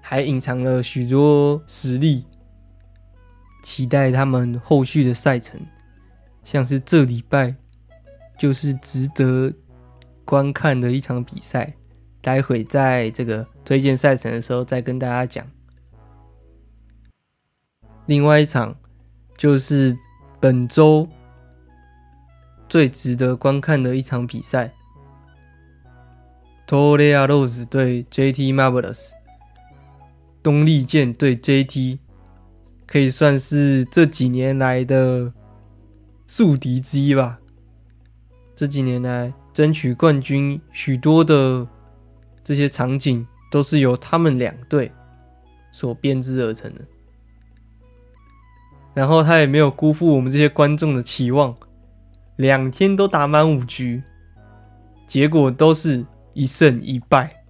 [0.00, 2.24] 还隐藏了许多实力，
[3.62, 5.60] 期待他们后续的赛程。
[6.42, 7.54] 像是这礼拜
[8.38, 9.52] 就是值得
[10.24, 11.74] 观看的一场比赛，
[12.22, 15.46] 待会在这个推荐赛程的时候再跟大家讲。
[18.08, 18.74] 另外一场
[19.36, 19.94] 就是
[20.40, 21.06] 本周
[22.66, 24.72] 最值得观看的一场比赛。
[26.66, 29.10] 托雷亚罗斯对 JT Marvelous，
[30.42, 31.98] 东丽健对 JT，
[32.86, 35.30] 可以算是这几年来的
[36.26, 37.38] 宿敌之一吧。
[38.56, 41.68] 这几年来争取冠军许多的
[42.42, 44.90] 这些场景，都是由他们两队
[45.70, 46.80] 所编织而成的。
[48.98, 51.54] 然后他也没有辜负我们这些观众的期望，
[52.34, 54.02] 两天都打满五局，
[55.06, 56.04] 结果都是。
[56.34, 57.42] 一胜一败，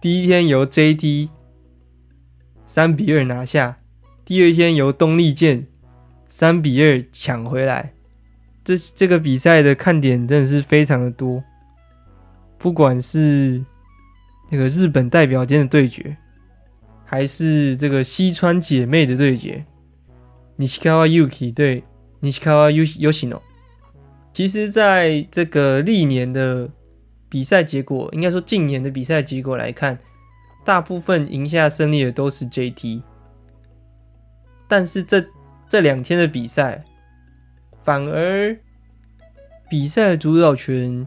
[0.00, 1.28] 第一天由 JD
[2.66, 3.76] 三比二拿下，
[4.24, 5.68] 第二天由东丽健
[6.26, 7.92] 三比二抢回来。
[8.64, 11.44] 这这个比赛的看点真的是非常的多，
[12.58, 13.64] 不管是
[14.50, 16.16] 那个日本代表间的对决，
[17.04, 19.64] 还是这个西川姐妹的对决，
[20.60, 21.84] 西川 Yuki 对
[22.22, 23.40] 西川 Yoshino。
[24.32, 26.70] 其实，在这个历年的。
[27.26, 29.98] 比赛结果应该说，近年的比赛结果来看，
[30.64, 33.02] 大部分赢下胜利的都是 JT。
[34.68, 35.26] 但是这
[35.68, 36.84] 这两天的比赛，
[37.82, 38.56] 反而
[39.68, 41.04] 比赛的主导权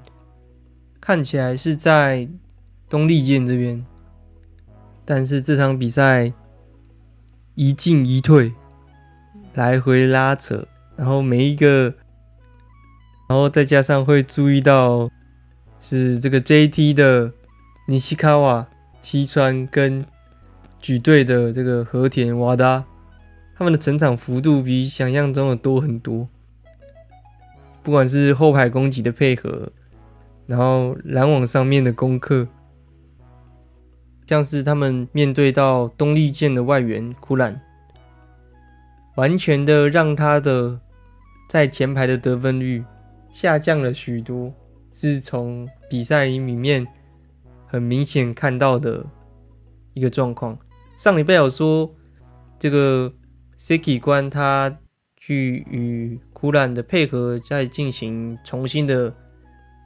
[1.00, 2.28] 看起来是在
[2.90, 3.82] 东丽健这边。
[5.06, 6.34] 但是这场比赛
[7.56, 8.52] 一进一退，
[9.58, 11.96] 来回拉扯，然后每一个，
[13.28, 15.10] 然后再加上会注意到。
[15.80, 17.32] 是这个 JT 的
[17.88, 18.68] 尼西卡瓦
[19.02, 20.04] 西川跟
[20.80, 22.84] 举队的这个和田瓦达，
[23.56, 26.28] 他们的成长幅度比想象中的多很多。
[27.84, 29.72] 不管是后排攻击的配合，
[30.48, 32.48] 然后拦网上面的攻克，
[34.26, 37.62] 像是他们面对到东丽箭的外援库兰，
[39.18, 40.80] 完全的让他的
[41.48, 42.84] 在前排的得分率
[43.30, 44.52] 下降了许多。
[45.00, 46.88] 是从比赛里面
[47.68, 49.06] 很明显看到的
[49.94, 50.58] 一个状况。
[50.98, 51.94] 上礼拜有说，
[52.58, 53.14] 这个
[53.60, 54.76] Seki 官他
[55.16, 59.14] 去与库兰的配合在进行重新的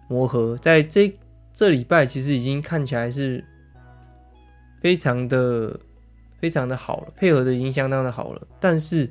[0.08, 1.14] 磨合，在这
[1.52, 3.44] 这礼拜其实已经看起来是
[4.80, 5.78] 非常的
[6.40, 8.48] 非常的好了，配合的已经相当的好了。
[8.62, 9.10] 但是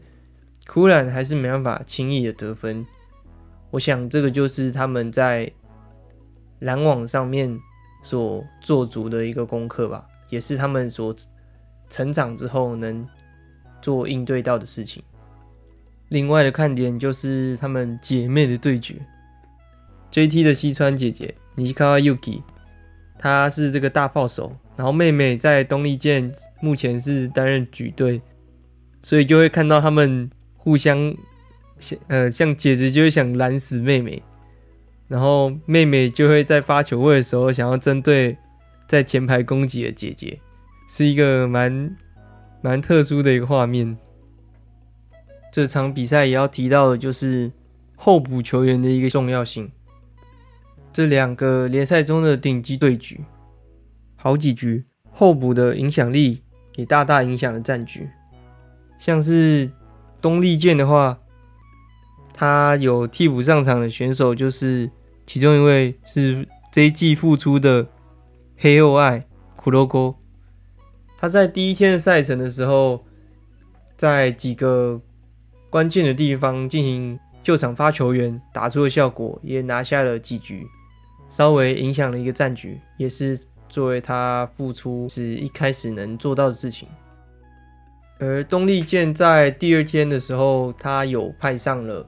[0.67, 2.87] 库兰还是没办法轻易的得分。
[3.71, 5.51] 我想这个就是他们在。
[6.61, 7.59] 篮网上面
[8.03, 11.17] 所做足的一个功课吧，也是他们所
[11.89, 13.09] 成长之后能
[13.81, 15.03] 做应对到的事情。
[16.09, 18.97] 另外的看点就是他们姐妹的对决
[20.13, 22.43] ，JT 的西川姐姐尼卡瓦 Yuki，
[23.19, 26.31] 她是这个大炮手，然后妹妹在东丽健
[26.61, 28.21] 目前是担任举队，
[29.01, 30.31] 所以就会看到他们
[30.61, 31.15] 互相
[32.07, 34.23] 呃像姐姐就会想拦死妹妹。
[35.09, 38.37] 然后妹妹就会在发球位的时候想要针对
[38.87, 40.39] 在前排攻击的姐姐，
[40.89, 41.97] 是一个蛮
[42.61, 43.99] 蛮特殊的一个画面。
[45.53, 47.51] 这场比赛也要提到的就是
[47.97, 49.69] 候补球员的一个重要性。
[50.93, 53.21] 这两个联赛中的顶级对局，
[54.15, 56.41] 好几局候补的影响力
[56.77, 58.09] 也大大影响了战局。
[58.97, 59.69] 像是
[60.21, 61.19] 东丽健的话，
[62.33, 64.91] 他有替补上场的选手就是。
[65.27, 67.87] 其中一位是这一季复出的
[68.57, 70.17] 黑鸥爱库洛哥，
[71.17, 73.05] 他在第一天的赛程的时候，
[73.97, 75.01] 在几个
[75.69, 80.67] 关键的地方进行救场发球员，打出了效果，也拿下了几局，
[81.29, 86.89] 稍微影响了一个战局，也是作为他复出是一开始能做到的事情。
[88.21, 92.07] 而东丽健在第二天的时候，他有派上了。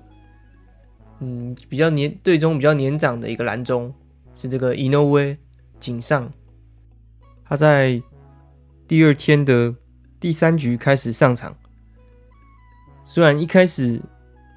[1.21, 3.93] 嗯，比较年队中比较年长的一个蓝中
[4.35, 5.35] 是这个伊诺威
[5.81, 6.31] 井上，
[7.45, 8.03] 他在
[8.87, 9.75] 第二天的
[10.21, 11.57] 第三局开始上场，
[13.07, 13.99] 虽然一开始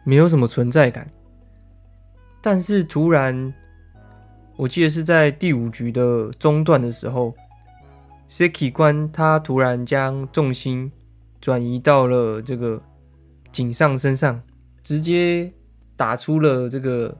[0.03, 1.09] 没有什么存在感，
[2.41, 3.53] 但是突然
[4.57, 7.33] 我记得是在第五局的中段的时候
[8.29, 10.91] ，Seki 官他突然将重心
[11.39, 12.81] 转移到了这个
[13.51, 14.41] 井上身上，
[14.83, 15.51] 直接。
[15.97, 17.17] 打出了这个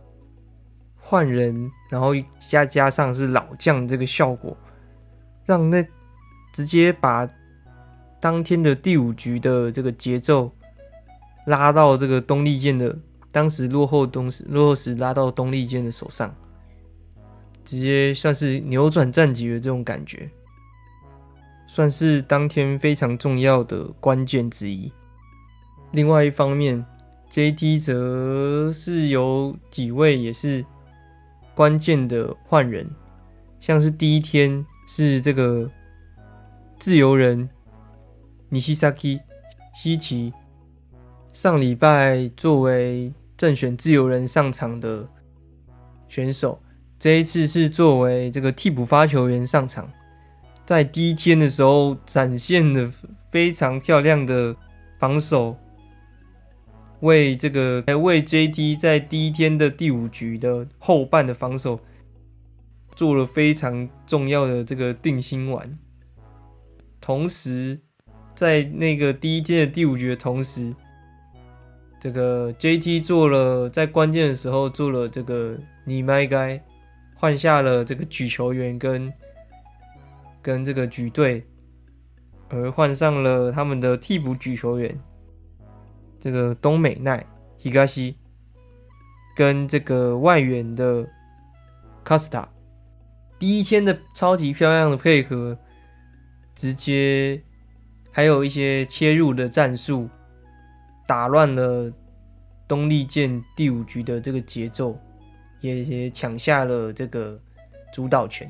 [0.98, 2.10] 换人，然后
[2.50, 4.58] 加加上是老将这个效果，
[5.46, 5.82] 让那
[6.52, 7.26] 直接把
[8.20, 10.52] 当天的第五局的这个节奏
[11.46, 12.94] 拉到这个东丽箭的
[13.32, 16.36] 当时落后东落后时拉到东丽箭的手上，
[17.64, 20.30] 直接算是扭转战局的这种感觉，
[21.76, 24.90] 算是当天非常重要的关键之一。
[25.92, 26.86] 另外一方面。
[27.32, 30.64] JT 则是有几位也是
[31.54, 32.90] 关键的换人，
[33.60, 35.70] 像是第一天是这个
[36.80, 37.50] 自由人
[38.48, 39.20] 尼西萨基
[39.74, 40.32] 西奇，
[41.34, 45.06] 上礼拜作为正选自由人上场的
[46.08, 46.62] 选手，
[46.98, 49.92] 这一次是作为这个替补发球员上场，
[50.66, 52.92] 在第一天的时候展现的
[53.32, 54.56] 非常漂亮的
[55.00, 55.56] 防守。
[57.02, 61.80] 为这个为 JT 在第一天的第五局的后半的防守
[62.96, 65.78] 做了非常重要的这个定心丸。
[67.00, 67.80] 同时，
[68.34, 70.74] 在那个第一天的第五局的同时，
[72.00, 76.60] 这个 JT 做了在关键的时候做了这个你麦该
[77.14, 79.14] 换下了这个举球员跟
[80.46, 81.44] 跟这个举队，
[82.50, 84.96] 而换上了他们的替补举球员。
[86.20, 87.26] 这个东美奈、
[87.58, 88.16] 希加西
[89.36, 91.04] 跟这个外援的
[92.04, 92.48] 卡斯塔，
[93.40, 95.58] 第一天的超级漂亮的配合，
[96.54, 97.42] 直接
[98.12, 100.08] 还有一些切入的战术，
[101.08, 101.92] 打乱了
[102.68, 104.96] 东丽箭第五局的这个节奏，
[105.62, 107.40] 也也抢下了这个
[107.92, 108.48] 主导权，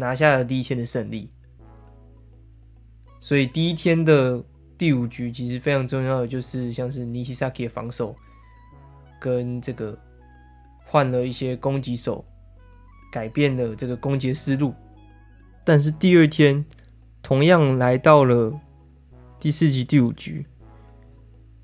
[0.00, 1.30] 拿下了第一天的胜利。
[3.20, 4.42] 所以第一天的。
[4.80, 8.16] 第五局其实非常重要的就是像是尼西萨基的防守，
[9.20, 9.94] 跟这个
[10.86, 12.24] 换了一些攻击手，
[13.12, 14.72] 改变了这个攻击思路。
[15.64, 16.64] 但是第二天
[17.20, 18.58] 同样来到了
[19.38, 20.46] 第四局第五局，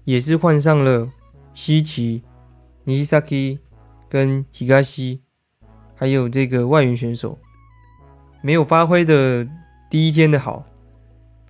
[0.05, 1.11] 也是换上了
[1.55, 2.23] 西奇、
[2.85, 3.59] 尼西萨基
[4.11, 5.23] 跟希加西，
[5.95, 7.39] 还有这个外援选手，
[8.47, 9.45] 没有发挥的
[9.91, 10.65] 第一天的好。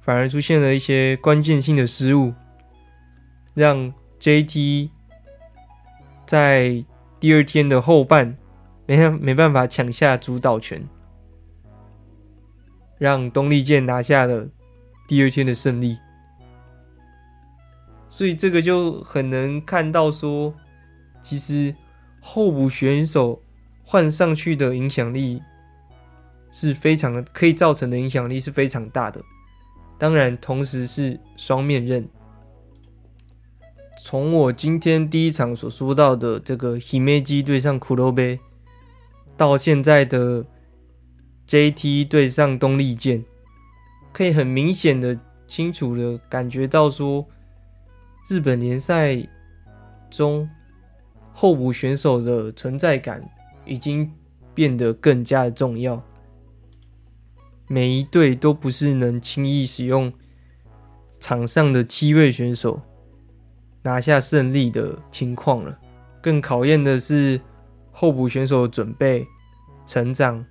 [0.00, 2.32] 反而出现了一些关键性的失误，
[3.52, 4.88] 让 JT
[6.24, 6.82] 在
[7.20, 8.38] 第二天的后半
[8.86, 10.88] 没没办法抢下主导权，
[12.96, 14.48] 让东丽健拿下了
[15.06, 15.98] 第二天的胜利。
[18.08, 20.54] 所以这个就很能看到说，
[21.20, 21.74] 其实
[22.20, 23.42] 候补选手
[23.84, 25.42] 换上去的影响力
[26.58, 29.22] 是非常的，可以造成的影响力是非常大的。
[29.98, 32.08] 当然，同时是双面刃。
[34.02, 38.40] 从我今天第一场所说到的这个 Himeji 对上苦肉杯，
[39.36, 40.46] 到现在的
[41.46, 43.22] JT 对上东丽剑，
[44.14, 47.26] 可以很明显的、清楚的感觉到说，
[48.30, 49.28] 日本联赛
[50.10, 50.48] 中
[51.34, 53.22] 候补选手的存在感
[53.66, 54.10] 已经
[54.54, 56.02] 变得更加的重要。
[57.68, 60.12] 每一队都不是能轻易使用
[61.18, 62.80] 场上的七位选手
[63.82, 65.78] 拿下胜利的情况了，
[66.22, 67.40] 更考验的是
[67.90, 69.26] 候补选手的准备、
[69.86, 70.44] 成长，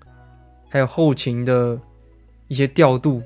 [0.70, 1.80] 还有后勤的
[2.48, 3.22] 一些调度，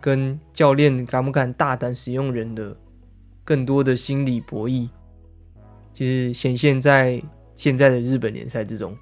[0.00, 2.76] 跟教练敢不敢大胆使用人的
[3.44, 4.88] 更多的心理博弈，
[5.92, 7.22] 就是显现在
[7.54, 8.96] 现在的日本联赛之中。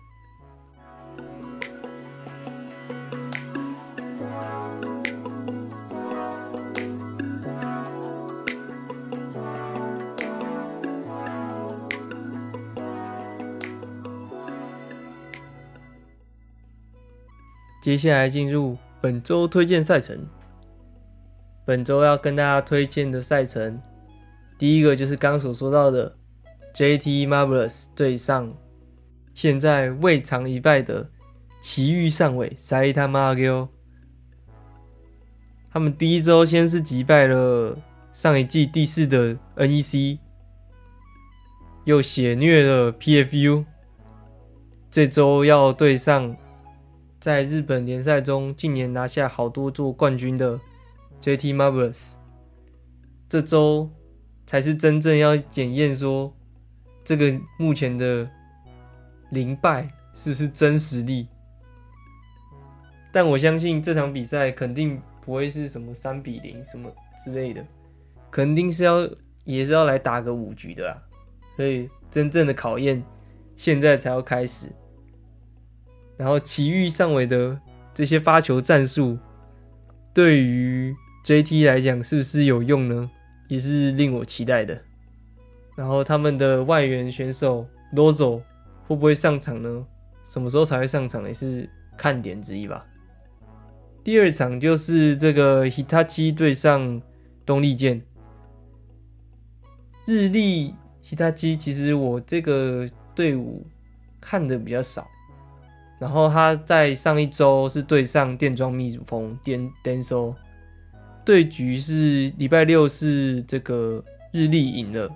[17.82, 20.16] 接下来进入本周推荐赛程。
[21.64, 23.82] 本周要跟大家推荐的赛程，
[24.56, 26.16] 第一个就是刚所说到的
[26.74, 28.54] JT Marvelous 对上
[29.34, 31.10] 现在未尝一败的
[31.60, 33.66] 埼玉上尾 Saitama Ageo。
[35.68, 37.76] 他们第一周先是击败了
[38.12, 40.20] 上一季第四的 NEC，
[41.84, 43.64] 又血虐了 PFU。
[44.88, 46.36] 这周要对上。
[47.22, 50.58] 在日本联赛中，近年拿下好多座冠军的
[51.20, 52.14] JT Marvels，
[53.28, 53.88] 这周
[54.44, 56.34] 才是真正要检验说
[57.04, 58.28] 这个目前的
[59.30, 61.28] 零败是不是真实力。
[63.12, 66.92] 但我相信这场比赛肯定不会是什么三比零什么
[67.24, 67.64] 之类的，
[68.32, 69.08] 肯定是要
[69.44, 71.00] 也是要来打个五局的啦。
[71.56, 73.00] 所以真正的考验
[73.54, 74.66] 现在才要开始。
[76.22, 77.58] 然后埼玉上尾的
[77.92, 79.18] 这些发球战术，
[80.14, 80.94] 对于
[81.24, 83.10] JT 来讲是不是有用呢？
[83.48, 84.80] 也是令我期待的。
[85.74, 88.40] 然后他们的外援选手 Lozo
[88.86, 89.84] 会不会上场呢？
[90.24, 92.86] 什么时候才会上场也是看点之一吧。
[94.04, 97.02] 第二场就是这个 Hitachi 对上
[97.44, 98.00] 东丽健。
[100.06, 100.72] 日立
[101.04, 103.66] Hitachi 其实我这个队伍
[104.20, 105.08] 看的比较少。
[106.02, 110.34] 然后他在上一周是对上电装蜜蜂电 Denso，
[111.24, 115.08] 对局是礼拜六是这个日立赢了，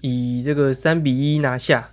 [0.00, 1.90] 以这个三比一拿下。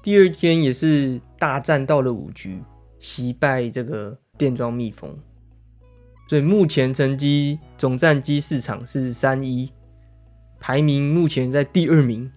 [0.00, 2.62] 第二天也是大战到了五局，
[3.00, 5.18] 惜败这个电装蜜蜂。
[6.28, 9.72] 所以目前成绩总战绩市场是三一，
[10.60, 12.30] 排名目前在第二名。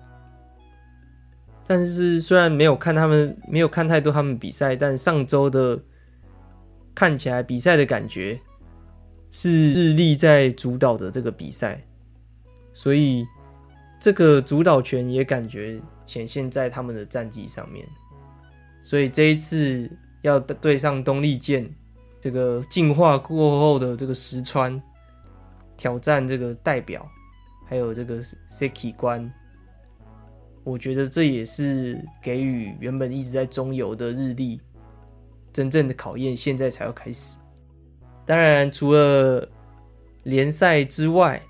[1.68, 5.78] 但是虽然没有看他们，没有看太多他们比赛，但上周的
[6.95, 8.39] 看起来比赛的感觉
[9.30, 11.86] 是日立在主导的这个比赛，
[12.72, 13.28] 所以
[13.99, 17.86] 这个主导权也感觉显现在他们的战绩上面。
[18.82, 19.91] 所以这一次
[20.22, 21.70] 要对上东丽箭
[22.22, 24.82] 这个进化过后的这个石川，
[25.76, 27.05] 挑战这个代表，
[27.65, 29.30] 还有这个 Seki 关。
[30.68, 34.59] 我觉得这也是给予原本一直在中游的日立
[35.53, 37.38] 真正的考验，现在才要开始。
[38.26, 39.47] 当然，除了
[40.24, 41.41] 联赛之外，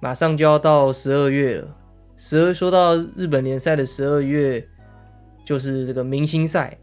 [0.00, 1.76] 马上就要到十二月了。
[2.16, 4.66] 十二说到日本联赛的十二月，
[5.44, 6.76] 就是这个明星赛，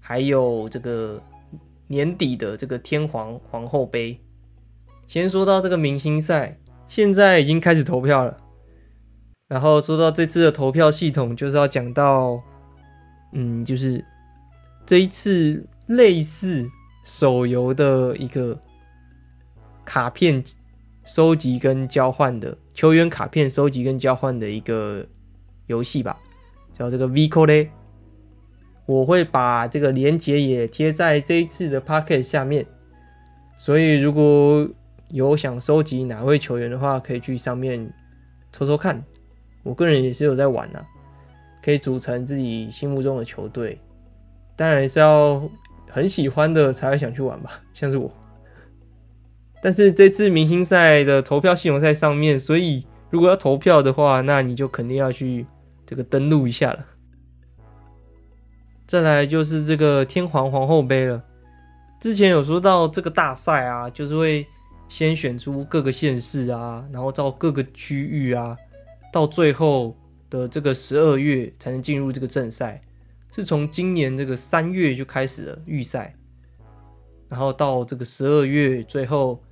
[0.00, 1.22] 还有这个
[1.88, 4.18] 年底的这个天皇皇后杯。
[5.06, 6.58] 先说到这个明星赛，
[6.88, 8.38] 现在已经开始投票了。
[9.52, 12.42] 然后说到这次的投票系统，就是要讲到，
[13.34, 14.02] 嗯，就是
[14.86, 16.66] 这一次类似
[17.04, 18.58] 手游的一个
[19.84, 20.42] 卡片
[21.04, 25.06] 收集跟交换的球员卡片收集跟交换的一个
[25.66, 26.18] 游戏吧，
[26.72, 27.68] 叫这个 V Cole。
[28.86, 32.64] 我会把这个连接也贴在这一次的 Pocket 下面，
[33.58, 34.66] 所以如果
[35.10, 37.92] 有想收集哪位球员的话，可以去上面
[38.50, 39.04] 抽抽看。
[39.62, 40.86] 我个人也是有在玩呐、啊，
[41.62, 43.78] 可以组成自己心目中的球队，
[44.56, 45.42] 当然是要
[45.88, 48.10] 很喜欢的才会想去玩吧， 像是我。
[49.62, 55.46] 但是这次明星赛的投票系统在上面，所以如果要投票的话，那你就肯定要去
[55.86, 56.84] 这个登录一下了。
[58.84, 61.22] 再来就是这个天皇皇后杯了，
[62.00, 64.44] 之前有说到这个大赛啊，就是会
[64.88, 68.56] 先选出各个县市啊，然后照各个区域啊。
[69.12, 69.94] 到最后
[70.30, 72.80] 的这个十二月才能进入这个正赛，
[73.30, 76.16] 是从今年这个三月就开始了预赛，
[77.28, 79.42] 然后到这个十二月最后，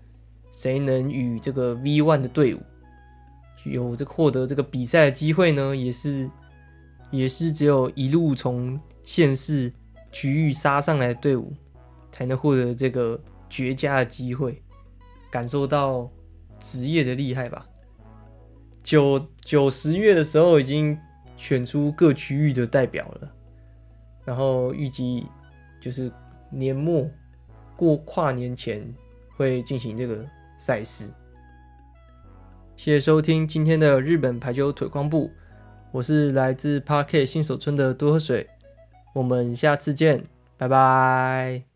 [0.50, 2.61] 谁能与这个 V One 的队伍
[3.66, 5.76] 有这获得这个比赛的机会呢？
[5.76, 6.30] 也是
[7.11, 9.70] 也是只有一路从县市
[10.11, 11.52] 区域杀上来的队伍
[12.11, 14.62] 才能获得这个绝佳的机会，
[15.30, 16.11] 感受到
[16.58, 17.66] 职业的厉害吧。
[18.82, 20.98] 九九十月的时候已经
[21.36, 23.30] 选出各区域的代表了，
[24.24, 25.26] 然后预计
[25.80, 26.10] 就是
[26.50, 27.08] 年末
[27.76, 28.82] 过跨年前
[29.36, 30.24] 会进行这个
[30.58, 31.10] 赛事。
[32.76, 35.30] 谢谢收听今天的日本排球腿光部，
[35.92, 38.48] 我是来自 Park 新手村的多喝水，
[39.14, 40.24] 我们下次见，
[40.56, 41.69] 拜拜。